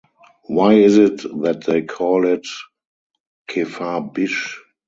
Why 0.47 0.73
is 0.77 0.97
it 0.97 1.17
that 1.43 1.63
they 1.65 1.83
call 1.83 2.25
it 2.25 2.47
"Kefar 3.47 4.01
Bish"? 4.11 4.59